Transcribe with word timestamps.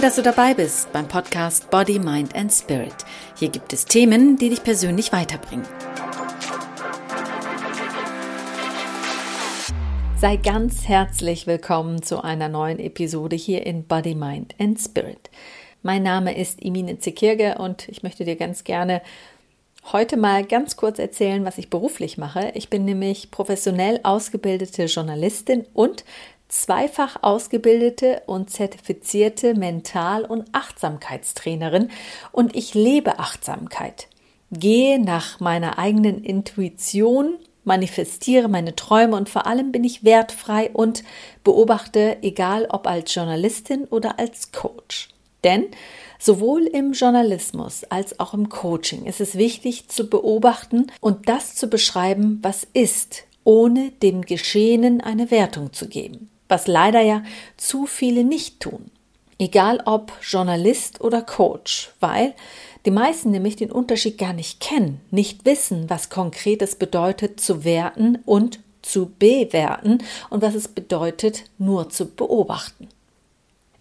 Toll, 0.00 0.06
dass 0.06 0.16
du 0.16 0.22
dabei 0.22 0.54
bist 0.54 0.90
beim 0.94 1.06
Podcast 1.06 1.68
Body, 1.68 1.98
Mind 1.98 2.34
and 2.34 2.50
Spirit. 2.50 2.94
Hier 3.36 3.50
gibt 3.50 3.74
es 3.74 3.84
Themen, 3.84 4.38
die 4.38 4.48
dich 4.48 4.64
persönlich 4.64 5.12
weiterbringen. 5.12 5.66
Sei 10.16 10.36
ganz 10.36 10.88
herzlich 10.88 11.46
willkommen 11.46 12.02
zu 12.02 12.24
einer 12.24 12.48
neuen 12.48 12.78
Episode 12.78 13.36
hier 13.36 13.66
in 13.66 13.84
Body, 13.84 14.14
Mind 14.14 14.54
and 14.58 14.80
Spirit. 14.80 15.28
Mein 15.82 16.02
Name 16.02 16.34
ist 16.34 16.62
Imine 16.62 16.98
Zekirge 16.98 17.56
und 17.58 17.86
ich 17.90 18.02
möchte 18.02 18.24
dir 18.24 18.36
ganz 18.36 18.64
gerne 18.64 19.02
heute 19.92 20.16
mal 20.16 20.46
ganz 20.46 20.76
kurz 20.76 20.98
erzählen, 20.98 21.44
was 21.44 21.58
ich 21.58 21.68
beruflich 21.68 22.16
mache. 22.16 22.52
Ich 22.54 22.70
bin 22.70 22.86
nämlich 22.86 23.30
professionell 23.30 24.00
ausgebildete 24.02 24.84
Journalistin 24.84 25.66
und 25.74 26.04
zweifach 26.50 27.22
ausgebildete 27.22 28.22
und 28.26 28.50
zertifizierte 28.50 29.54
Mental- 29.54 30.24
und 30.24 30.48
Achtsamkeitstrainerin 30.52 31.90
und 32.32 32.54
ich 32.54 32.74
lebe 32.74 33.18
Achtsamkeit. 33.18 34.08
Gehe 34.50 35.00
nach 35.00 35.40
meiner 35.40 35.78
eigenen 35.78 36.24
Intuition, 36.24 37.38
manifestiere 37.64 38.48
meine 38.48 38.74
Träume 38.74 39.16
und 39.16 39.28
vor 39.28 39.46
allem 39.46 39.70
bin 39.70 39.84
ich 39.84 40.02
wertfrei 40.02 40.70
und 40.72 41.04
beobachte, 41.44 42.18
egal 42.22 42.66
ob 42.68 42.86
als 42.86 43.14
Journalistin 43.14 43.84
oder 43.84 44.18
als 44.18 44.50
Coach. 44.50 45.10
Denn 45.44 45.66
sowohl 46.18 46.62
im 46.62 46.92
Journalismus 46.92 47.84
als 47.84 48.18
auch 48.18 48.34
im 48.34 48.48
Coaching 48.48 49.06
ist 49.06 49.20
es 49.20 49.36
wichtig 49.36 49.88
zu 49.88 50.10
beobachten 50.10 50.88
und 51.00 51.28
das 51.28 51.54
zu 51.54 51.68
beschreiben, 51.68 52.40
was 52.42 52.66
ist, 52.72 53.24
ohne 53.44 53.92
dem 54.02 54.22
Geschehenen 54.22 55.00
eine 55.00 55.30
Wertung 55.30 55.72
zu 55.72 55.88
geben 55.88 56.30
was 56.50 56.66
leider 56.66 57.00
ja 57.00 57.22
zu 57.56 57.86
viele 57.86 58.24
nicht 58.24 58.60
tun. 58.60 58.90
Egal 59.38 59.80
ob 59.86 60.12
Journalist 60.22 61.00
oder 61.00 61.22
Coach, 61.22 61.92
weil 62.00 62.34
die 62.84 62.90
meisten 62.90 63.30
nämlich 63.30 63.56
den 63.56 63.72
Unterschied 63.72 64.18
gar 64.18 64.32
nicht 64.32 64.60
kennen, 64.60 65.00
nicht 65.10 65.44
wissen, 65.46 65.88
was 65.88 66.10
konkretes 66.10 66.76
bedeutet 66.76 67.40
zu 67.40 67.64
werten 67.64 68.18
und 68.26 68.60
zu 68.82 69.10
bewerten 69.18 69.98
und 70.30 70.42
was 70.42 70.54
es 70.54 70.68
bedeutet 70.68 71.44
nur 71.58 71.90
zu 71.90 72.06
beobachten. 72.06 72.88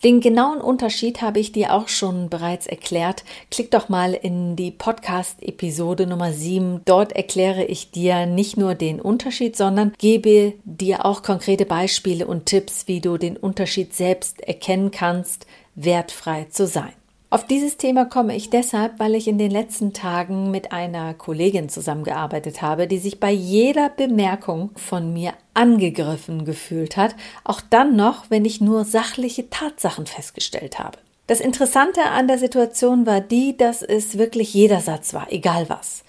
Den 0.03 0.21
genauen 0.21 0.61
Unterschied 0.61 1.21
habe 1.21 1.39
ich 1.39 1.51
dir 1.51 1.73
auch 1.73 1.89
schon 1.89 2.29
bereits 2.29 2.67
erklärt. 2.67 3.25
Klick 3.51 3.69
doch 3.69 3.89
mal 3.89 4.13
in 4.13 4.55
die 4.55 4.71
Podcast-Episode 4.71 6.07
Nummer 6.07 6.31
7. 6.31 6.81
Dort 6.85 7.11
erkläre 7.11 7.65
ich 7.65 7.91
dir 7.91 8.25
nicht 8.25 8.55
nur 8.55 8.75
den 8.75 9.01
Unterschied, 9.01 9.57
sondern 9.57 9.93
gebe 9.97 10.53
dir 10.63 11.05
auch 11.05 11.21
konkrete 11.21 11.65
Beispiele 11.65 12.27
und 12.27 12.45
Tipps, 12.45 12.87
wie 12.87 13.01
du 13.01 13.17
den 13.17 13.35
Unterschied 13.35 13.93
selbst 13.93 14.39
erkennen 14.39 14.91
kannst, 14.91 15.45
wertfrei 15.75 16.45
zu 16.49 16.65
sein. 16.65 16.93
Auf 17.31 17.45
dieses 17.45 17.77
Thema 17.77 18.05
komme 18.05 18.35
ich 18.35 18.49
deshalb, 18.49 18.97
weil 18.97 19.13
ich 19.13 19.27
in 19.27 19.37
den 19.37 19.51
letzten 19.51 19.93
Tagen 19.93 20.49
mit 20.49 20.71
einer 20.71 21.13
Kollegin 21.13 21.69
zusammengearbeitet 21.69 22.63
habe, 22.63 22.87
die 22.87 22.97
sich 22.97 23.19
bei 23.19 23.29
jeder 23.29 23.89
Bemerkung 23.89 24.71
von 24.75 25.13
mir 25.13 25.33
angegriffen 25.53 26.43
gefühlt 26.43 26.97
hat, 26.97 27.15
auch 27.43 27.61
dann 27.61 27.95
noch, 27.95 28.31
wenn 28.31 28.45
ich 28.45 28.61
nur 28.61 28.83
sachliche 28.83 29.47
Tatsachen 29.51 30.07
festgestellt 30.07 30.79
habe. 30.79 30.97
Das 31.27 31.39
Interessante 31.39 32.01
an 32.05 32.27
der 32.27 32.39
Situation 32.39 33.05
war 33.05 33.21
die, 33.21 33.55
dass 33.55 33.83
es 33.83 34.17
wirklich 34.17 34.55
jeder 34.55 34.81
Satz 34.81 35.13
war, 35.13 35.31
egal 35.31 35.69
was. 35.69 36.03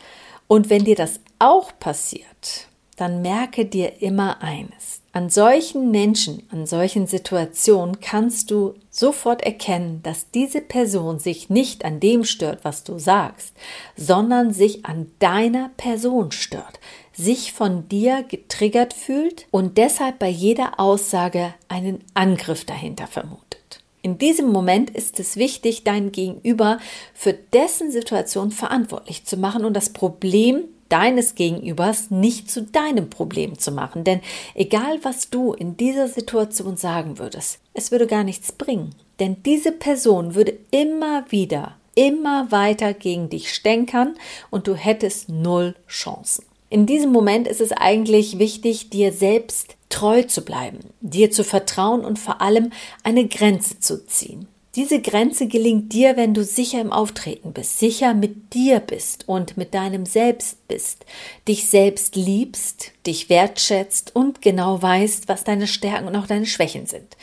Und 0.47 0.71
wenn 0.71 0.85
dir 0.85 0.97
das 0.97 1.21
auch 1.39 1.79
passiert, 1.79 2.69
dann 2.97 3.21
merke 3.21 3.67
dir 3.67 4.01
immer 4.01 4.41
eines. 4.41 5.00
An 5.13 5.29
solchen 5.29 5.91
Menschen, 5.91 6.45
an 6.53 6.67
solchen 6.67 7.09
Situationen 7.09 8.01
kannst 8.01 8.53
du 8.53 8.75
sofort 8.91 9.43
erkennen, 9.43 10.01
dass 10.05 10.31
diese 10.31 10.61
Person 10.61 11.19
sich 11.19 11.51
nicht 11.51 11.85
an 11.85 11.99
dem 11.99 12.25
stört, 12.25 12.61
was 12.63 12.85
du 12.85 12.97
sagst, 13.01 13.53
sondern 13.97 14.53
sich 14.53 14.85
an 14.85 15.11
deiner 15.19 15.71
Person 15.77 16.31
stört, 16.31 16.79
sich 17.13 17.53
von 17.53 17.89
dir 17.89 18.23
getriggert 18.23 18.95
fühlt 18.95 19.49
und 19.51 19.79
deshalb 19.79 20.21
bei 20.21 20.29
jeder 20.29 20.79
Aussage 20.79 21.55
einen 21.67 22.05
Angriff 22.15 22.65
dahinter 22.65 23.09
vermutet. 23.09 23.83
In 24.03 24.17
diesem 24.17 24.51
Moment 24.51 24.91
ist 24.91 25.19
es 25.19 25.37
wichtig, 25.37 25.83
dein 25.83 26.13
Gegenüber 26.13 26.79
für 27.15 27.33
dessen 27.33 27.91
Situation 27.91 28.53
verantwortlich 28.53 29.27
zu 29.27 29.37
machen 29.37 29.65
und 29.65 29.75
das 29.75 29.91
Problem 29.91 30.65
deines 30.91 31.35
Gegenübers 31.35 32.11
nicht 32.11 32.51
zu 32.51 32.63
deinem 32.63 33.09
Problem 33.09 33.59
zu 33.59 33.73
machen. 33.73 34.05
Denn 34.05 34.21
egal, 34.55 34.99
was 35.03 35.31
du 35.31 35.55
in 35.55 35.77
dieser 35.77 36.09
Situation 36.09 36.77
sagen 36.77 37.19
würdest, 37.19 37.61
es 37.73 37.91
würde 37.91 38.07
gar 38.07 38.25
nichts 38.25 38.53
bringen. 38.53 38.95
Denn 39.19 39.43
diese 39.45 39.73
Person 39.73 40.35
würde 40.35 40.59
immer 40.71 41.25
wieder, 41.31 41.77
immer 41.95 42.51
weiter 42.51 42.93
gegen 42.95 43.31
dich 43.31 43.53
stänkern 43.53 44.15
und 44.51 44.67
du 44.67 44.75
hättest 44.75 45.29
null 45.29 45.75
Chancen. 45.89 46.45
In 46.69 46.87
diesem 46.87 47.11
Moment 47.11 47.49
ist 47.49 47.61
es 47.61 47.73
eigentlich 47.73 48.39
wichtig, 48.39 48.91
dir 48.91 49.13
selbst 49.13 49.77
treu 49.89 50.23
zu 50.23 50.43
bleiben, 50.43 50.79
dir 51.01 51.31
zu 51.31 51.43
vertrauen 51.43 52.05
und 52.05 52.19
vor 52.19 52.41
allem 52.41 52.71
eine 53.03 53.27
Grenze 53.27 53.81
zu 53.81 54.07
ziehen. 54.07 54.47
Diese 54.77 55.01
Grenze 55.01 55.49
gelingt 55.49 55.93
dir, 55.93 56.17
wenn 56.17 56.33
du 56.33 56.45
sicher 56.45 56.81
im 56.81 56.93
Auftreten 56.93 57.53
bist, 57.53 57.81
sicher 57.81 58.15
mit 58.15 58.55
dir 58.55 58.79
bist 58.79 59.29
und 59.29 59.57
mit 59.57 59.75
deinem 59.75 60.07
Selbst 60.07 60.69
bist, 60.69 61.05
dich 61.49 61.69
selbst 61.69 62.15
liebst, 62.15 62.93
dich 63.05 63.29
wertschätzt 63.29 64.15
und 64.15 64.43
genau 64.43 64.81
weißt, 64.81 65.29
was 65.29 65.43
deine 65.43 65.67
Stärken 65.67 66.07
und 66.07 66.15
auch 66.15 66.29
deine 66.29 66.47
Schwächen 66.47 66.87
sind. 66.87 67.17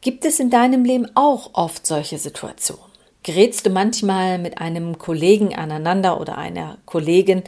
Gibt 0.00 0.24
es 0.24 0.40
in 0.40 0.48
deinem 0.48 0.82
Leben 0.86 1.06
auch 1.14 1.50
oft 1.52 1.86
solche 1.86 2.16
Situationen? 2.16 2.84
Gerätst 3.22 3.66
du 3.66 3.70
manchmal 3.70 4.38
mit 4.38 4.56
einem 4.56 4.96
Kollegen 4.96 5.54
aneinander 5.54 6.18
oder 6.18 6.38
einer 6.38 6.78
Kollegin 6.86 7.42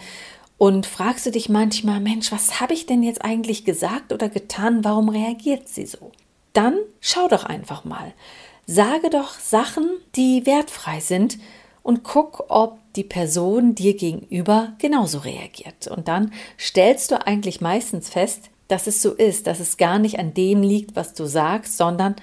und 0.59 0.85
fragst 0.85 1.25
du 1.25 1.31
dich 1.31 1.49
manchmal, 1.49 2.01
Mensch, 2.01 2.31
was 2.31 2.61
habe 2.61 2.75
ich 2.75 2.85
denn 2.85 3.03
jetzt 3.03 3.25
eigentlich 3.25 3.65
gesagt 3.65 4.13
oder 4.13 4.29
getan? 4.29 4.85
Warum 4.85 5.09
reagiert 5.09 5.69
sie 5.69 5.87
so? 5.87 6.13
Dann 6.53 6.79
schau 7.01 7.29
doch 7.29 7.45
einfach 7.45 7.85
mal. 7.85 8.13
Sage 8.67 9.11
doch 9.11 9.39
Sachen, 9.39 9.89
die 10.17 10.45
wertfrei 10.45 11.01
sind 11.01 11.39
und 11.85 12.03
guck, 12.03 12.47
ob 12.49 12.79
die 12.97 13.05
Person 13.05 13.77
dir 13.77 13.95
gegenüber 13.95 14.73
genauso 14.79 15.19
reagiert. 15.19 15.87
Und 15.87 16.09
dann 16.09 16.33
stellst 16.59 17.13
du 17.13 17.27
eigentlich 17.27 17.61
meistens 17.61 18.09
fest, 18.09 18.51
dass 18.67 18.89
es 18.89 19.01
so 19.01 19.13
ist, 19.13 19.47
dass 19.47 19.61
es 19.61 19.77
gar 19.77 20.01
nicht 20.01 20.19
an 20.19 20.35
dem 20.35 20.63
liegt, 20.63 20.97
was 20.97 21.15
du 21.15 21.27
sagst, 21.27 21.77
sondern 21.77 22.17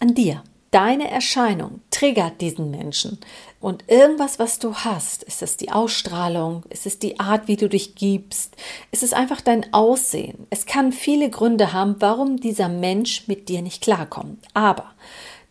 an 0.00 0.14
dir. 0.14 0.42
Deine 0.72 1.08
Erscheinung 1.08 1.80
triggert 1.92 2.40
diesen 2.40 2.72
Menschen. 2.72 3.20
Und 3.60 3.84
irgendwas, 3.86 4.40
was 4.40 4.58
du 4.58 4.74
hast, 4.74 5.22
ist 5.22 5.40
es 5.40 5.56
die 5.56 5.70
Ausstrahlung, 5.70 6.64
ist 6.68 6.84
es 6.84 6.98
die 6.98 7.20
Art, 7.20 7.46
wie 7.46 7.54
du 7.54 7.68
dich 7.68 7.94
gibst, 7.94 8.56
ist 8.90 9.04
es 9.04 9.12
einfach 9.12 9.40
dein 9.40 9.72
Aussehen. 9.72 10.48
Es 10.50 10.66
kann 10.66 10.90
viele 10.90 11.30
Gründe 11.30 11.72
haben, 11.72 11.94
warum 12.00 12.40
dieser 12.40 12.68
Mensch 12.68 13.28
mit 13.28 13.48
dir 13.48 13.62
nicht 13.62 13.82
klarkommt. 13.84 14.44
Aber 14.52 14.90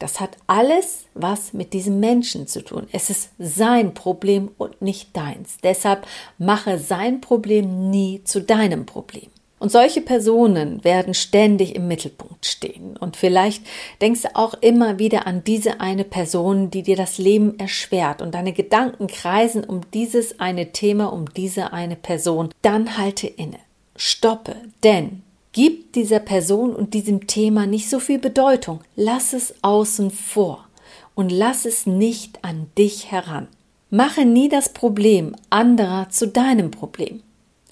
das 0.04 0.20
hat 0.20 0.36
alles 0.48 1.06
was 1.14 1.54
mit 1.54 1.72
diesem 1.72 2.02
Menschen 2.02 2.46
zu 2.46 2.62
tun. 2.62 2.88
Es 2.92 3.10
ist 3.10 3.30
sein 3.40 3.94
Problem 3.94 4.52
und 4.58 4.82
nicht 4.82 5.16
deins. 5.16 5.60
Deshalb 5.64 6.06
mache 6.38 6.78
sein 6.78 7.22
Problem 7.22 7.90
nie 7.90 8.22
zu 8.26 8.42
deinem 8.42 8.86
Problem. 8.86 9.30
Und 9.60 9.72
solche 9.72 10.02
Personen 10.02 10.84
werden 10.84 11.14
ständig 11.14 11.74
im 11.74 11.88
Mittelpunkt 11.88 12.46
stehen. 12.46 12.98
Und 12.98 13.16
vielleicht 13.16 13.64
denkst 14.02 14.24
du 14.24 14.36
auch 14.36 14.56
immer 14.56 15.00
wieder 15.00 15.26
an 15.26 15.46
diese 15.46 15.80
eine 15.80 16.04
Person, 16.04 16.70
die 16.70 16.84
dir 16.84 16.98
das 16.98 17.18
Leben 17.18 17.58
erschwert 17.58 18.22
und 18.22 18.36
deine 18.36 18.52
Gedanken 18.52 19.08
kreisen 19.08 19.64
um 19.64 19.90
dieses 19.94 20.38
eine 20.38 20.74
Thema, 20.74 21.14
um 21.14 21.34
diese 21.34 21.72
eine 21.72 21.96
Person. 21.96 22.50
Dann 22.62 22.98
halte 22.98 23.28
inne. 23.28 23.60
Stoppe, 23.96 24.58
denn 24.84 25.24
Gib 25.54 25.94
dieser 25.94 26.20
Person 26.20 26.76
und 26.76 26.96
diesem 26.96 27.28
Thema 27.28 27.68
nicht 27.68 27.88
so 27.88 28.00
viel 28.00 28.18
Bedeutung. 28.18 28.82
Lass 28.96 29.34
es 29.34 29.54
außen 29.62 30.10
vor 30.10 30.68
und 31.14 31.32
lass 31.32 31.66
es 31.66 31.86
nicht 31.86 32.44
an 32.44 32.72
dich 32.76 33.12
heran. 33.12 33.48
Mache 33.92 34.26
nie 34.26 34.50
das 34.50 34.70
Problem 34.70 35.36
anderer 35.52 36.10
zu 36.10 36.28
deinem 36.28 36.72
Problem. 36.72 37.22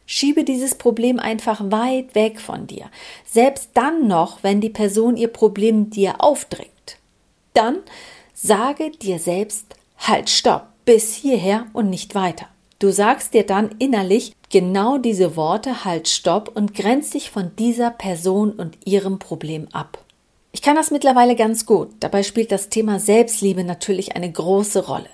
Schiebe 0.05 0.43
dieses 0.43 0.75
Problem 0.75 1.19
einfach 1.19 1.71
weit 1.71 2.13
weg 2.13 2.39
von 2.39 2.67
dir, 2.67 2.91
selbst 3.25 3.71
dann 3.73 4.07
noch, 4.07 4.43
wenn 4.43 4.61
die 4.61 4.69
Person 4.69 5.17
ihr 5.17 5.29
Problem 5.29 5.89
dir 5.89 6.21
aufdrängt. 6.21 6.97
Dann 7.55 7.77
sage 8.33 8.91
dir 8.91 9.17
selbst, 9.17 9.75
halt, 9.97 10.29
stopp, 10.29 10.67
bis 10.85 11.15
hierher 11.15 11.65
und 11.73 11.89
nicht 11.89 12.13
weiter. 12.13 12.47
Du 12.81 12.91
sagst 12.91 13.35
dir 13.35 13.45
dann 13.45 13.75
innerlich 13.77 14.33
genau 14.49 14.97
diese 14.97 15.35
Worte, 15.35 15.85
halt, 15.85 16.07
stopp 16.07 16.49
und 16.55 16.73
grenzt 16.73 17.13
dich 17.13 17.29
von 17.29 17.51
dieser 17.59 17.91
Person 17.91 18.53
und 18.53 18.75
ihrem 18.85 19.19
Problem 19.19 19.67
ab. 19.71 20.03
Ich 20.51 20.63
kann 20.63 20.75
das 20.75 20.89
mittlerweile 20.89 21.35
ganz 21.35 21.67
gut. 21.67 21.89
Dabei 21.99 22.23
spielt 22.23 22.51
das 22.51 22.69
Thema 22.69 22.99
Selbstliebe 22.99 23.63
natürlich 23.63 24.15
eine 24.15 24.31
große 24.31 24.87
Rolle. 24.87 25.11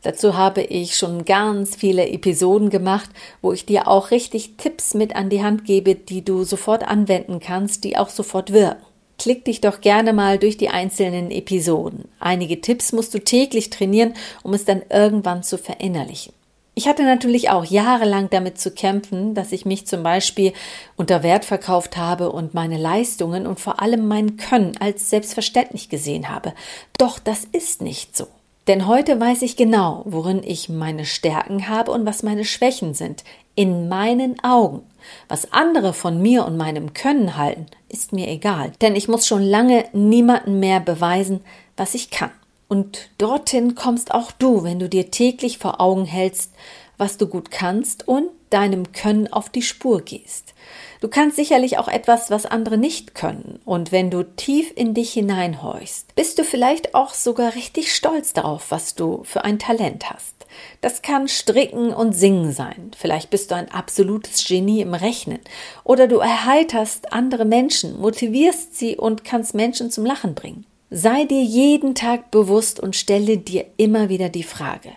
Dazu 0.00 0.34
habe 0.38 0.62
ich 0.62 0.96
schon 0.96 1.26
ganz 1.26 1.76
viele 1.76 2.08
Episoden 2.08 2.70
gemacht, 2.70 3.10
wo 3.42 3.52
ich 3.52 3.66
dir 3.66 3.86
auch 3.86 4.12
richtig 4.12 4.56
Tipps 4.56 4.94
mit 4.94 5.14
an 5.14 5.28
die 5.28 5.42
Hand 5.42 5.66
gebe, 5.66 5.96
die 5.96 6.24
du 6.24 6.44
sofort 6.44 6.88
anwenden 6.88 7.38
kannst, 7.38 7.84
die 7.84 7.98
auch 7.98 8.08
sofort 8.08 8.50
wirken. 8.50 8.82
klick 9.18 9.44
dich 9.44 9.60
doch 9.60 9.82
gerne 9.82 10.14
mal 10.14 10.38
durch 10.38 10.56
die 10.56 10.70
einzelnen 10.70 11.30
Episoden. 11.30 12.06
Einige 12.18 12.62
Tipps 12.62 12.92
musst 12.92 13.12
du 13.12 13.18
täglich 13.18 13.68
trainieren, 13.68 14.14
um 14.42 14.54
es 14.54 14.64
dann 14.64 14.80
irgendwann 14.88 15.42
zu 15.42 15.58
verinnerlichen. 15.58 16.32
Ich 16.80 16.88
hatte 16.88 17.02
natürlich 17.02 17.50
auch 17.50 17.66
jahrelang 17.66 18.30
damit 18.30 18.58
zu 18.58 18.70
kämpfen, 18.70 19.34
dass 19.34 19.52
ich 19.52 19.66
mich 19.66 19.86
zum 19.86 20.02
Beispiel 20.02 20.54
unter 20.96 21.22
Wert 21.22 21.44
verkauft 21.44 21.98
habe 21.98 22.32
und 22.32 22.54
meine 22.54 22.78
Leistungen 22.78 23.46
und 23.46 23.60
vor 23.60 23.82
allem 23.82 24.08
mein 24.08 24.38
Können 24.38 24.78
als 24.80 25.10
selbstverständlich 25.10 25.90
gesehen 25.90 26.30
habe. 26.30 26.54
Doch 26.96 27.18
das 27.18 27.44
ist 27.44 27.82
nicht 27.82 28.16
so. 28.16 28.28
Denn 28.66 28.86
heute 28.86 29.20
weiß 29.20 29.42
ich 29.42 29.56
genau, 29.56 30.04
worin 30.06 30.42
ich 30.42 30.70
meine 30.70 31.04
Stärken 31.04 31.68
habe 31.68 31.90
und 31.90 32.06
was 32.06 32.22
meine 32.22 32.46
Schwächen 32.46 32.94
sind. 32.94 33.24
In 33.54 33.90
meinen 33.90 34.42
Augen. 34.42 34.80
Was 35.28 35.52
andere 35.52 35.92
von 35.92 36.22
mir 36.22 36.46
und 36.46 36.56
meinem 36.56 36.94
Können 36.94 37.36
halten, 37.36 37.66
ist 37.90 38.14
mir 38.14 38.26
egal. 38.26 38.72
Denn 38.80 38.96
ich 38.96 39.06
muss 39.06 39.26
schon 39.26 39.42
lange 39.42 39.84
niemanden 39.92 40.60
mehr 40.60 40.80
beweisen, 40.80 41.42
was 41.76 41.92
ich 41.92 42.08
kann. 42.08 42.30
Und 42.70 43.10
dorthin 43.18 43.74
kommst 43.74 44.14
auch 44.14 44.30
du, 44.30 44.62
wenn 44.62 44.78
du 44.78 44.88
dir 44.88 45.10
täglich 45.10 45.58
vor 45.58 45.80
Augen 45.80 46.04
hältst, 46.04 46.52
was 46.98 47.16
du 47.16 47.26
gut 47.26 47.50
kannst 47.50 48.06
und 48.06 48.28
deinem 48.50 48.92
Können 48.92 49.32
auf 49.32 49.50
die 49.50 49.62
Spur 49.62 50.02
gehst. 50.02 50.54
Du 51.00 51.08
kannst 51.08 51.34
sicherlich 51.34 51.78
auch 51.78 51.88
etwas, 51.88 52.30
was 52.30 52.46
andere 52.46 52.78
nicht 52.78 53.16
können. 53.16 53.58
Und 53.64 53.90
wenn 53.90 54.08
du 54.08 54.22
tief 54.22 54.72
in 54.76 54.94
dich 54.94 55.12
hineinhorchst, 55.14 56.14
bist 56.14 56.38
du 56.38 56.44
vielleicht 56.44 56.94
auch 56.94 57.12
sogar 57.12 57.56
richtig 57.56 57.92
stolz 57.92 58.34
darauf, 58.34 58.70
was 58.70 58.94
du 58.94 59.24
für 59.24 59.44
ein 59.44 59.58
Talent 59.58 60.08
hast. 60.08 60.36
Das 60.80 61.02
kann 61.02 61.26
Stricken 61.26 61.92
und 61.92 62.12
Singen 62.12 62.52
sein. 62.52 62.92
Vielleicht 62.96 63.30
bist 63.30 63.50
du 63.50 63.56
ein 63.56 63.72
absolutes 63.72 64.46
Genie 64.46 64.80
im 64.80 64.94
Rechnen. 64.94 65.40
Oder 65.82 66.06
du 66.06 66.18
erheiterst 66.18 67.12
andere 67.12 67.44
Menschen, 67.44 68.00
motivierst 68.00 68.78
sie 68.78 68.96
und 68.96 69.24
kannst 69.24 69.56
Menschen 69.56 69.90
zum 69.90 70.06
Lachen 70.06 70.36
bringen. 70.36 70.66
Sei 70.92 71.24
dir 71.24 71.42
jeden 71.42 71.94
Tag 71.94 72.32
bewusst 72.32 72.80
und 72.80 72.96
stelle 72.96 73.38
dir 73.38 73.64
immer 73.76 74.08
wieder 74.08 74.28
die 74.28 74.42
Frage, 74.42 74.90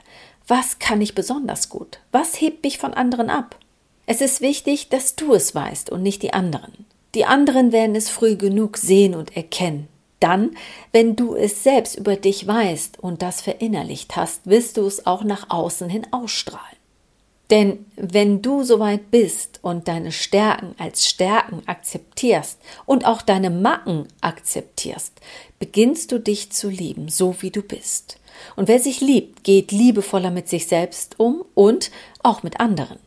was 0.48 0.80
kann 0.80 1.01
ich 1.01 1.13
besonders 1.13 1.69
gut? 1.69 2.00
Was 2.12 2.42
hebt 2.42 2.63
mich 2.63 2.80
von 2.80 2.95
anderen 2.95 3.30
ab? 3.30 3.60
Es 4.07 4.19
ist 4.19 4.42
wichtig, 4.42 4.90
dass 4.90 5.16
du 5.16 5.34
es 5.36 5.54
weißt 5.54 5.92
und 5.92 6.01
nicht 6.01 6.24
die 6.24 6.34
anderen. 6.34 6.86
Die 7.13 7.25
anderen 7.25 7.72
werden 7.72 7.95
es 7.95 8.10
früh 8.10 8.36
genug 8.36 8.78
sehen 8.78 9.13
und 9.13 9.38
erkennen. 9.38 9.88
Dann, 10.19 10.57
wenn 10.92 11.16
du 11.16 11.36
es 11.36 11.63
selbst 11.63 11.95
über 11.95 12.16
dich 12.16 12.48
weißt 12.48 13.00
und 13.00 13.22
das 13.22 13.42
verinnerlicht 13.42 14.16
hast, 14.16 14.48
wirst 14.48 14.78
du 14.78 14.88
es 14.88 15.06
auch 15.06 15.24
nach 15.24 15.51
außen 15.51 15.90
hin 15.90 16.07
ausstrahlen. 16.10 16.78
Denn 17.54 17.86
wenn 17.98 18.42
du 18.42 18.64
soweit 18.64 19.12
bist 19.12 19.60
und 19.62 19.88
deine 19.88 20.12
Stärken 20.12 20.74
als 20.80 21.08
Stärken 21.08 21.62
akzeptierst 21.68 22.58
und 22.88 23.06
auch 23.06 23.22
deine 23.22 23.52
Macken 23.52 24.08
akzeptierst, 24.22 25.14
beginnst 25.60 26.12
du 26.12 26.18
dich 26.18 26.52
zu 26.52 26.68
lieben, 26.68 27.10
so 27.10 27.36
wie 27.42 27.52
du 27.52 27.62
bist. 27.62 28.18
Und 28.56 28.70
wer 28.70 28.80
sich 28.80 29.02
liebt, 29.02 29.44
geht 29.44 29.72
liebevoller 29.72 30.32
mit 30.32 30.50
sich 30.50 30.66
selbst 30.66 31.20
um 31.20 31.46
und 31.54 31.92
auch 32.24 32.42
mit 32.42 32.60
anderen. 32.60 32.98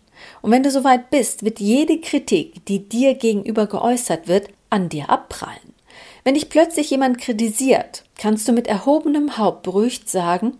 Und 0.43 0.53
wenn 0.53 0.63
du 0.63 0.71
soweit 0.71 1.11
bist, 1.11 1.45
wird 1.45 1.59
jede 1.59 2.01
Kritik, 2.01 2.65
die 2.67 2.89
dir 2.89 3.15
gegenüber 3.15 3.67
geäußert 3.67 4.29
wird, 4.29 4.47
an 4.71 4.89
dir 4.89 5.11
abprallen. 5.11 5.75
Wenn 6.23 6.35
dich 6.35 6.49
plötzlich 6.51 6.89
jemand 6.91 7.19
kritisiert, 7.19 8.05
kannst 8.17 8.47
du 8.47 8.53
mit 8.53 8.69
erhobenem 8.69 9.39
Haupt 9.39 9.65
beruhigt 9.65 10.09
sagen, 10.09 10.57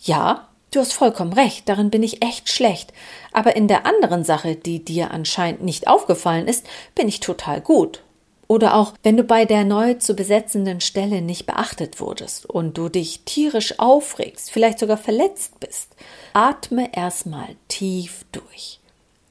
ja, 0.00 0.48
Du 0.76 0.82
hast 0.82 0.92
vollkommen 0.92 1.32
recht, 1.32 1.70
darin 1.70 1.88
bin 1.88 2.02
ich 2.02 2.22
echt 2.22 2.50
schlecht. 2.50 2.92
Aber 3.32 3.56
in 3.56 3.66
der 3.66 3.86
anderen 3.86 4.24
Sache, 4.24 4.56
die 4.56 4.84
dir 4.84 5.10
anscheinend 5.10 5.62
nicht 5.62 5.88
aufgefallen 5.88 6.46
ist, 6.46 6.66
bin 6.94 7.08
ich 7.08 7.20
total 7.20 7.62
gut. 7.62 8.02
Oder 8.46 8.74
auch, 8.74 8.92
wenn 9.02 9.16
du 9.16 9.24
bei 9.24 9.46
der 9.46 9.64
neu 9.64 9.94
zu 9.94 10.12
besetzenden 10.12 10.82
Stelle 10.82 11.22
nicht 11.22 11.46
beachtet 11.46 11.98
wurdest 11.98 12.44
und 12.44 12.76
du 12.76 12.90
dich 12.90 13.22
tierisch 13.24 13.78
aufregst, 13.78 14.50
vielleicht 14.50 14.78
sogar 14.78 14.98
verletzt 14.98 15.58
bist, 15.60 15.96
atme 16.34 16.94
erstmal 16.94 17.56
tief 17.68 18.26
durch. 18.32 18.78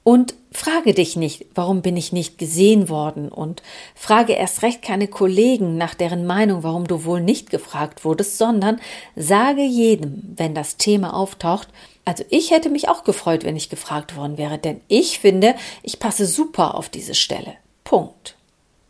Und 0.07 0.35
frage 0.51 0.93
dich 0.93 1.15
nicht, 1.15 1.47
warum 1.55 1.81
bin 1.81 1.97
ich 1.97 2.13
nicht 2.13 2.37
gesehen 2.37 2.89
worden 2.89 3.27
und 3.27 3.63
frage 3.95 4.33
erst 4.33 4.61
recht 4.61 4.83
keine 4.83 5.07
Kollegen 5.07 5.77
nach 5.77 5.95
deren 5.95 6.27
Meinung, 6.27 6.61
warum 6.61 6.85
du 6.85 7.05
wohl 7.05 7.21
nicht 7.21 7.49
gefragt 7.49 8.05
wurdest, 8.05 8.37
sondern 8.37 8.79
sage 9.15 9.63
jedem, 9.63 10.35
wenn 10.37 10.53
das 10.53 10.77
Thema 10.77 11.15
auftaucht, 11.15 11.69
also 12.05 12.23
ich 12.29 12.51
hätte 12.51 12.69
mich 12.69 12.87
auch 12.87 13.03
gefreut, 13.03 13.43
wenn 13.45 13.55
ich 13.55 13.71
gefragt 13.71 14.15
worden 14.15 14.37
wäre, 14.37 14.59
denn 14.59 14.79
ich 14.87 15.17
finde, 15.17 15.55
ich 15.81 15.97
passe 15.97 16.27
super 16.27 16.75
auf 16.75 16.87
diese 16.87 17.15
Stelle. 17.15 17.55
Punkt. 17.83 18.35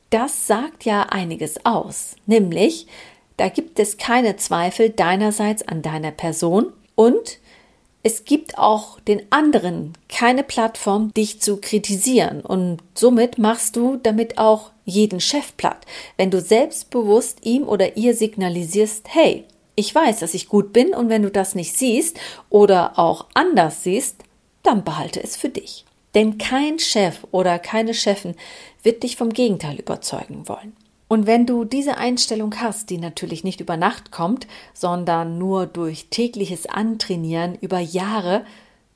Das 0.09 0.47
sagt 0.47 0.83
ja 0.83 1.03
einiges 1.03 1.65
aus, 1.65 2.17
nämlich 2.25 2.87
da 3.37 3.47
gibt 3.47 3.79
es 3.79 3.95
keine 3.95 4.35
Zweifel 4.35 4.89
deinerseits 4.89 5.65
an 5.65 5.81
deiner 5.81 6.11
Person 6.11 6.73
und 6.95 7.39
es 8.05 8.23
gibt 8.23 8.59
auch 8.59 8.99
den 8.99 9.23
anderen 9.31 9.93
keine 10.09 10.43
Plattform, 10.43 11.11
dich 11.15 11.41
zu 11.41 11.57
kritisieren. 11.57 12.41
Und 12.41 12.77
somit 12.93 13.39
machst 13.39 13.75
du 13.75 13.95
damit 13.95 14.37
auch 14.37 14.69
jeden 14.85 15.19
Chef 15.19 15.57
platt. 15.57 15.87
Wenn 16.15 16.29
du 16.29 16.39
selbstbewusst 16.39 17.39
ihm 17.47 17.63
oder 17.63 17.97
ihr 17.97 18.13
signalisierst, 18.13 19.07
hey, 19.09 19.45
ich 19.73 19.95
weiß, 19.95 20.19
dass 20.19 20.35
ich 20.35 20.49
gut 20.49 20.71
bin 20.71 20.93
und 20.93 21.09
wenn 21.09 21.23
du 21.23 21.31
das 21.31 21.55
nicht 21.55 21.75
siehst 21.75 22.19
oder 22.51 22.99
auch 22.99 23.25
anders 23.33 23.81
siehst, 23.81 24.17
dann 24.61 24.83
behalte 24.83 25.23
es 25.23 25.35
für 25.35 25.49
dich. 25.49 25.83
Denn 26.13 26.37
kein 26.37 26.77
Chef 26.77 27.25
oder 27.31 27.57
keine 27.57 27.95
Chefin 27.95 28.35
wird 28.83 29.01
dich 29.01 29.15
vom 29.15 29.33
Gegenteil 29.33 29.79
überzeugen 29.79 30.47
wollen. 30.47 30.73
Und 31.07 31.27
wenn 31.27 31.45
du 31.45 31.65
diese 31.65 31.97
Einstellung 31.97 32.55
hast, 32.59 32.89
die 32.89 32.97
natürlich 32.97 33.43
nicht 33.43 33.61
über 33.61 33.77
Nacht 33.77 34.11
kommt, 34.11 34.47
sondern 34.73 35.37
nur 35.37 35.67
durch 35.67 36.07
tägliches 36.09 36.65
Antrainieren 36.65 37.55
über 37.61 37.79
Jahre 37.79 38.43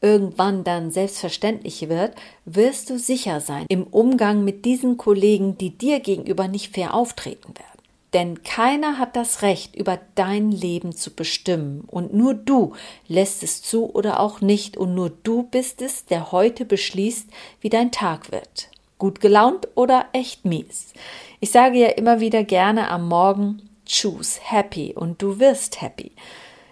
irgendwann 0.02 0.64
dann 0.64 0.92
selbstverständlich 0.92 1.88
wird, 1.90 2.16
wirst 2.46 2.90
du 2.90 2.98
sicher 2.98 3.42
sein 3.42 3.66
im 3.70 3.84
Umgang 3.84 4.44
mit 4.44 4.66
diesen 4.66 4.98
Kollegen, 4.98 5.58
die 5.58 5.78
dir 5.78 6.00
gegenüber 6.00 6.48
nicht 6.48 6.74
fair 6.74 6.94
auftreten 6.94 7.50
werden. 7.50 7.66
Denn 8.14 8.42
keiner 8.44 8.98
hat 8.98 9.16
das 9.16 9.44
Recht, 9.44 9.76
über 9.76 10.00
dein 10.16 10.52
Leben 10.52 10.96
zu 10.96 11.14
bestimmen, 11.14 11.82
und 11.86 12.12
nur 12.12 12.34
du 12.34 12.74
lässt 13.08 13.44
es 13.44 13.62
zu 13.62 13.94
oder 13.94 14.20
auch 14.20 14.42
nicht, 14.42 14.78
und 14.78 14.96
nur 14.96 15.12
du 15.12 15.44
bist 15.44 15.82
es, 15.84 16.06
der 16.06 16.32
heute 16.32 16.66
beschließt, 16.66 17.30
wie 17.62 17.70
dein 17.70 17.92
Tag 17.92 18.32
wird. 18.32 18.70
Gut 19.00 19.20
gelaunt 19.20 19.68
oder 19.74 20.06
echt 20.14 20.46
mies. 20.46 20.94
Ich 21.40 21.50
sage 21.50 21.80
ja 21.80 21.88
immer 21.88 22.20
wieder 22.20 22.44
gerne 22.44 22.92
am 22.92 23.08
Morgen, 23.08 23.70
choose 23.88 24.40
happy 24.44 24.94
und 24.96 25.22
du 25.22 25.40
wirst 25.40 25.82
happy. 25.82 26.12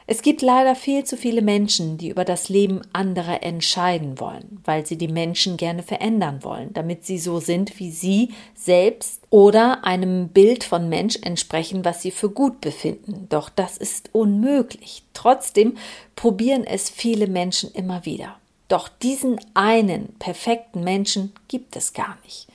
Es 0.10 0.22
gibt 0.22 0.42
leider 0.42 0.74
viel 0.74 1.04
zu 1.04 1.18
viele 1.18 1.42
Menschen, 1.42 1.98
die 1.98 2.08
über 2.10 2.24
das 2.24 2.48
Leben 2.48 2.82
anderer 2.94 3.44
entscheiden 3.44 4.22
wollen, 4.22 4.62
weil 4.64 4.86
sie 4.86 4.98
die 4.98 5.10
Menschen 5.10 5.58
gerne 5.58 5.84
verändern 5.84 6.46
wollen, 6.46 6.72
damit 6.74 7.06
sie 7.06 7.18
so 7.18 7.42
sind 7.42 7.78
wie 7.80 7.92
sie 7.92 8.30
selbst 8.56 9.24
oder 9.30 9.84
einem 9.84 10.30
Bild 10.30 10.64
von 10.64 10.88
Mensch 10.88 11.20
entsprechen, 11.22 11.84
was 11.84 12.02
sie 12.02 12.12
für 12.12 12.30
gut 12.30 12.62
befinden. 12.62 13.28
Doch 13.28 13.50
das 13.50 13.76
ist 13.76 14.10
unmöglich. 14.14 15.04
Trotzdem 15.14 15.78
probieren 16.16 16.64
es 16.64 16.90
viele 16.90 17.28
Menschen 17.28 17.70
immer 17.74 18.06
wieder. 18.06 18.38
Doch 18.68 18.90
diesen 18.90 19.40
einen 19.54 20.16
perfekten 20.20 20.84
Menschen 20.84 21.34
gibt 21.48 21.76
es 21.76 21.94
gar 21.94 22.18
nicht. 22.24 22.48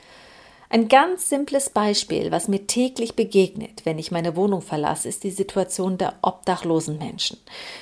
Ein 0.73 0.88
ganz 0.88 1.28
simples 1.28 1.69
Beispiel, 1.69 2.31
was 2.31 2.49
mir 2.49 2.66
täglich 2.66 3.14
begegnet, 3.14 3.85
wenn 3.85 3.99
ich 3.99 4.11
meine 4.11 4.37
Wohnung 4.37 4.62
verlasse, 4.62 5.07
ist 5.07 5.23
die 5.23 5.31
Situation 5.31 5.99
der 5.99 6.14
obdachlosen 6.23 6.97
Menschen. 6.97 7.37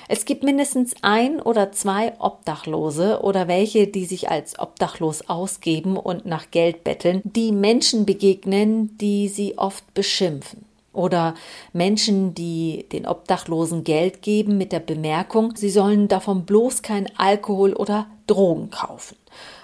Es 0.08 0.24
gibt 0.24 0.42
mindestens 0.42 0.94
ein 1.00 1.40
oder 1.40 1.70
zwei 1.70 2.14
Obdachlose 2.18 3.20
oder 3.22 3.46
welche, 3.46 3.86
die 3.86 4.06
sich 4.06 4.28
als 4.28 4.58
obdachlos 4.58 5.28
ausgeben 5.28 5.96
und 5.96 6.26
nach 6.26 6.50
Geld 6.50 6.82
betteln, 6.82 7.20
die 7.22 7.52
Menschen 7.52 8.06
begegnen, 8.06 8.98
die 8.98 9.28
sie 9.28 9.56
oft 9.56 9.94
beschimpfen. 9.94 10.64
Oder 10.92 11.36
Menschen, 11.72 12.34
die 12.34 12.86
den 12.90 13.06
Obdachlosen 13.06 13.84
Geld 13.84 14.22
geben 14.22 14.58
mit 14.58 14.72
der 14.72 14.80
Bemerkung, 14.80 15.54
sie 15.54 15.70
sollen 15.70 16.08
davon 16.08 16.44
bloß 16.44 16.82
kein 16.82 17.08
Alkohol 17.16 17.74
oder 17.74 18.08
Drogen 18.30 18.70
kaufen. 18.70 19.16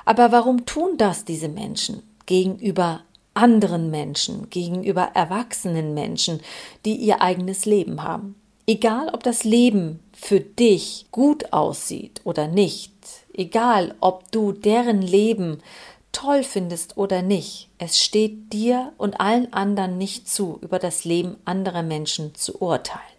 Aber 0.04 0.32
warum 0.32 0.66
tun 0.66 0.96
das 0.96 1.24
diese 1.24 1.48
Menschen 1.48 2.02
gegenüber 2.26 3.02
anderen 3.36 3.90
Menschen, 3.90 4.48
gegenüber 4.50 5.10
erwachsenen 5.14 5.94
Menschen, 5.94 6.40
die 6.84 6.96
ihr 6.96 7.20
eigenes 7.20 7.66
Leben 7.66 8.02
haben. 8.02 8.34
Egal, 8.66 9.10
ob 9.12 9.22
das 9.22 9.44
Leben 9.44 10.00
für 10.12 10.40
dich 10.40 11.06
gut 11.12 11.52
aussieht 11.52 12.20
oder 12.24 12.48
nicht, 12.48 12.92
egal, 13.32 13.94
ob 14.00 14.32
du 14.32 14.52
deren 14.52 15.02
Leben 15.02 15.62
toll 16.10 16.42
findest 16.42 16.96
oder 16.96 17.22
nicht, 17.22 17.68
es 17.78 18.02
steht 18.02 18.52
dir 18.52 18.92
und 18.96 19.20
allen 19.20 19.52
anderen 19.52 19.98
nicht 19.98 20.28
zu, 20.28 20.58
über 20.62 20.78
das 20.78 21.04
Leben 21.04 21.36
anderer 21.44 21.82
Menschen 21.82 22.34
zu 22.34 22.60
urteilen. 22.60 23.15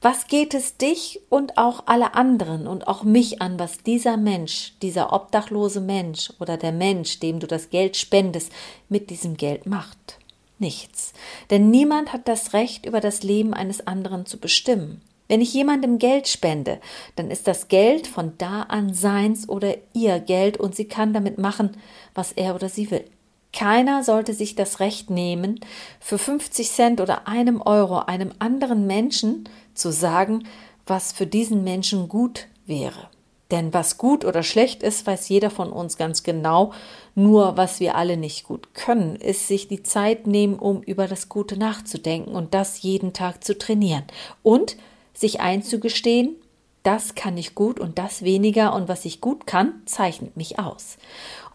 Was 0.00 0.28
geht 0.28 0.54
es 0.54 0.76
dich 0.76 1.20
und 1.28 1.58
auch 1.58 1.84
alle 1.86 2.14
anderen 2.14 2.66
und 2.66 2.86
auch 2.86 3.02
mich 3.02 3.42
an, 3.42 3.58
was 3.58 3.78
dieser 3.78 4.16
Mensch, 4.16 4.74
dieser 4.80 5.12
obdachlose 5.12 5.80
Mensch 5.80 6.32
oder 6.38 6.56
der 6.56 6.72
Mensch, 6.72 7.18
dem 7.18 7.40
du 7.40 7.46
das 7.46 7.70
Geld 7.70 7.96
spendest, 7.96 8.52
mit 8.88 9.10
diesem 9.10 9.36
Geld 9.36 9.66
macht? 9.66 10.18
nichts. 10.58 11.12
Denn 11.50 11.70
niemand 11.70 12.12
hat 12.12 12.28
das 12.28 12.52
Recht, 12.52 12.86
über 12.86 13.00
das 13.00 13.22
Leben 13.22 13.54
eines 13.54 13.86
anderen 13.86 14.26
zu 14.26 14.38
bestimmen. 14.38 15.00
Wenn 15.28 15.40
ich 15.40 15.52
jemandem 15.52 15.98
Geld 15.98 16.26
spende, 16.26 16.80
dann 17.16 17.30
ist 17.30 17.46
das 17.46 17.68
Geld 17.68 18.06
von 18.06 18.32
da 18.38 18.62
an 18.62 18.94
seins 18.94 19.48
oder 19.48 19.76
ihr 19.92 20.20
Geld 20.20 20.56
und 20.56 20.74
sie 20.74 20.86
kann 20.86 21.12
damit 21.12 21.38
machen, 21.38 21.76
was 22.14 22.32
er 22.32 22.54
oder 22.54 22.68
sie 22.68 22.90
will. 22.90 23.04
Keiner 23.52 24.04
sollte 24.04 24.34
sich 24.34 24.54
das 24.54 24.80
Recht 24.80 25.10
nehmen, 25.10 25.60
für 26.00 26.18
50 26.18 26.70
Cent 26.70 27.00
oder 27.00 27.26
einem 27.26 27.60
Euro 27.62 28.00
einem 28.00 28.32
anderen 28.38 28.86
Menschen 28.86 29.48
zu 29.74 29.90
sagen, 29.90 30.44
was 30.86 31.12
für 31.12 31.26
diesen 31.26 31.64
Menschen 31.64 32.08
gut 32.08 32.46
wäre. 32.66 33.08
Denn 33.50 33.72
was 33.72 33.96
gut 33.96 34.26
oder 34.26 34.42
schlecht 34.42 34.82
ist, 34.82 35.06
weiß 35.06 35.28
jeder 35.30 35.50
von 35.50 35.72
uns 35.72 35.96
ganz 35.96 36.22
genau. 36.22 36.72
Nur 37.14 37.56
was 37.56 37.80
wir 37.80 37.94
alle 37.94 38.18
nicht 38.18 38.44
gut 38.44 38.74
können, 38.74 39.16
ist 39.16 39.48
sich 39.48 39.68
die 39.68 39.82
Zeit 39.82 40.26
nehmen, 40.26 40.58
um 40.58 40.82
über 40.82 41.06
das 41.08 41.30
Gute 41.30 41.56
nachzudenken 41.56 42.34
und 42.34 42.52
das 42.52 42.82
jeden 42.82 43.14
Tag 43.14 43.42
zu 43.42 43.56
trainieren. 43.56 44.04
Und 44.42 44.76
sich 45.14 45.40
einzugestehen, 45.40 46.36
das 46.82 47.14
kann 47.14 47.36
ich 47.36 47.54
gut 47.54 47.80
und 47.80 47.98
das 47.98 48.22
weniger 48.22 48.74
und 48.74 48.88
was 48.88 49.04
ich 49.04 49.20
gut 49.20 49.46
kann, 49.46 49.82
zeichnet 49.86 50.36
mich 50.36 50.58
aus. 50.58 50.96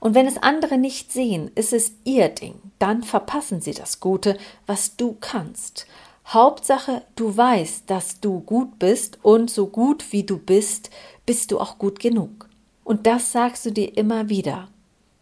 Und 0.03 0.15
wenn 0.15 0.27
es 0.27 0.35
andere 0.35 0.77
nicht 0.77 1.13
sehen, 1.13 1.49
ist 1.55 1.71
es 1.71 1.93
ihr 2.03 2.27
Ding, 2.27 2.55
dann 2.77 3.03
verpassen 3.03 3.61
sie 3.61 3.73
das 3.73 4.01
Gute, 4.01 4.37
was 4.67 4.97
du 4.97 5.15
kannst. 5.21 5.87
Hauptsache, 6.27 7.03
du 7.15 7.37
weißt, 7.37 7.89
dass 7.89 8.19
du 8.19 8.41
gut 8.41 8.79
bist 8.79 9.19
und 9.21 9.49
so 9.49 9.67
gut 9.67 10.11
wie 10.11 10.23
du 10.23 10.37
bist, 10.37 10.89
bist 11.25 11.51
du 11.51 11.59
auch 11.61 11.77
gut 11.77 12.01
genug. 12.01 12.49
Und 12.83 13.07
das 13.07 13.31
sagst 13.31 13.65
du 13.65 13.71
dir 13.71 13.95
immer 13.95 14.27
wieder. 14.27 14.67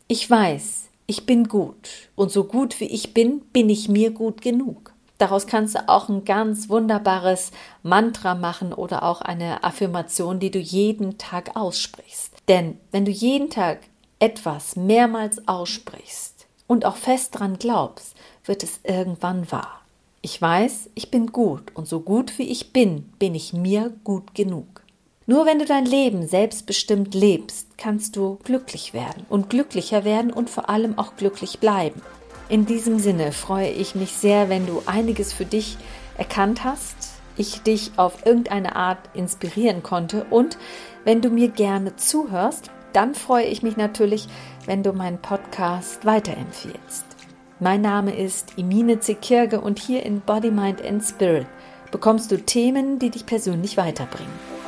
Ich 0.08 0.28
weiß, 0.28 0.90
ich 1.06 1.28
bin 1.28 1.48
gut 1.48 2.10
und 2.16 2.32
so 2.32 2.46
gut 2.46 2.80
wie 2.80 2.86
ich 2.86 3.14
bin, 3.14 3.42
bin 3.54 3.70
ich 3.70 3.88
mir 3.88 4.10
gut 4.10 4.42
genug. 4.42 4.96
Daraus 5.20 5.46
kannst 5.46 5.76
du 5.76 5.88
auch 5.90 6.10
ein 6.10 6.26
ganz 6.26 6.70
wunderbares 6.70 7.52
Mantra 7.84 8.34
machen 8.34 8.74
oder 8.74 9.04
auch 9.04 9.22
eine 9.22 9.64
Affirmation, 9.64 10.40
die 10.40 10.50
du 10.50 10.58
jeden 10.58 11.20
Tag 11.20 11.56
aussprichst. 11.56 12.34
Denn 12.48 12.80
wenn 12.90 13.06
du 13.06 13.12
jeden 13.12 13.52
Tag 13.52 13.82
etwas 14.22 14.76
mehrmals 14.76 15.48
aussprichst 15.48 16.46
und 16.68 16.86
auch 16.86 16.96
fest 16.96 17.40
dran 17.40 17.58
glaubst, 17.58 18.16
wird 18.46 18.64
es 18.64 18.80
irgendwann 18.84 19.52
wahr. 19.52 19.82
Ich 20.22 20.40
weiß, 20.40 20.92
ich 20.94 21.10
bin 21.10 21.32
gut 21.32 21.64
und 21.74 21.88
so 21.88 22.00
gut 22.00 22.38
wie 22.38 22.48
ich 22.48 22.72
bin, 22.72 23.12
bin 23.18 23.34
ich 23.34 23.52
mir 23.52 23.92
gut 24.04 24.36
genug. 24.36 24.84
Nur 25.26 25.48
wenn 25.48 25.58
du 25.58 25.66
dein 25.66 25.86
Leben 25.86 26.28
selbstbestimmt 26.28 27.16
lebst, 27.16 27.78
kannst 27.78 28.16
du 28.16 28.38
glücklich 28.44 28.94
werden 28.94 29.26
und 29.28 29.50
glücklicher 29.50 30.04
werden 30.04 30.32
und 30.32 30.52
vor 30.52 30.70
allem 30.70 31.00
auch 31.00 31.16
glücklich 31.16 31.60
bleiben. 31.60 32.02
In 32.48 32.68
diesem 32.68 33.00
Sinne 33.00 33.32
freue 33.32 33.72
ich 33.72 33.96
mich 33.96 34.14
sehr, 34.14 34.50
wenn 34.50 34.68
du 34.68 34.84
einiges 34.86 35.34
für 35.34 35.46
dich 35.46 35.78
erkannt 36.18 36.64
hast, 36.64 36.96
ich 37.38 37.62
dich 37.62 37.92
auf 37.98 38.26
irgendeine 38.26 38.76
Art 38.76 39.00
inspirieren 39.16 39.82
konnte 39.82 40.26
und 40.30 40.60
wenn 41.06 41.22
du 41.22 41.30
mir 41.30 41.48
gerne 41.48 41.96
zuhörst, 41.96 42.70
dann 42.94 43.16
freue 43.16 43.46
ich 43.46 43.64
mich 43.64 43.78
natürlich, 43.78 44.28
wenn 44.66 44.84
du 44.84 44.94
meinen 44.94 45.20
Podcast 45.20 46.06
weiterempfiehlst. 46.06 47.06
Mein 47.60 47.82
Name 47.82 48.16
ist 48.16 48.58
Imine 48.58 49.00
Zekirge 49.00 49.62
und 49.62 49.80
hier 49.80 50.04
in 50.06 50.22
Body, 50.22 50.52
Mind 50.52 50.84
and 50.84 51.04
Spirit 51.04 51.48
bekommst 51.92 52.32
du 52.32 52.38
Themen, 52.38 53.00
die 53.00 53.10
dich 53.10 53.26
persönlich 53.26 53.78
weiterbringen. 53.78 54.61